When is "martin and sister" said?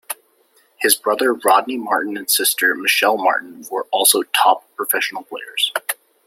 1.77-2.73